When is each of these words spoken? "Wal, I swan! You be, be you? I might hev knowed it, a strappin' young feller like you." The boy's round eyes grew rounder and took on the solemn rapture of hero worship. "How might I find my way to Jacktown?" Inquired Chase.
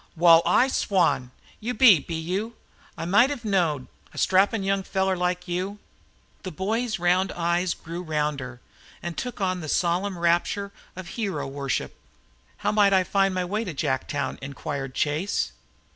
"Wal, 0.15 0.41
I 0.47 0.67
swan! 0.67 1.29
You 1.59 1.75
be, 1.75 1.99
be 1.99 2.15
you? 2.15 2.55
I 2.97 3.05
might 3.05 3.29
hev 3.29 3.45
knowed 3.45 3.83
it, 3.83 3.87
a 4.15 4.17
strappin' 4.17 4.63
young 4.63 4.81
feller 4.81 5.15
like 5.15 5.47
you." 5.47 5.77
The 6.41 6.49
boy's 6.49 6.97
round 6.97 7.31
eyes 7.33 7.75
grew 7.75 8.01
rounder 8.01 8.61
and 9.03 9.15
took 9.15 9.39
on 9.39 9.59
the 9.59 9.69
solemn 9.69 10.17
rapture 10.17 10.71
of 10.95 11.09
hero 11.09 11.45
worship. 11.45 11.95
"How 12.57 12.71
might 12.71 12.93
I 12.93 13.03
find 13.03 13.35
my 13.35 13.45
way 13.45 13.63
to 13.63 13.75
Jacktown?" 13.75 14.39
Inquired 14.41 14.95
Chase. 14.95 15.51